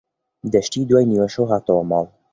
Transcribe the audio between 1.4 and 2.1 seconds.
هاتەوە ماڵ.